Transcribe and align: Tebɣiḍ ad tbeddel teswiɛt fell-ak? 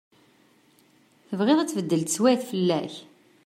Tebɣiḍ 1.27 1.59
ad 1.59 1.69
tbeddel 1.69 2.01
teswiɛt 2.03 2.41
fell-ak? 2.49 2.93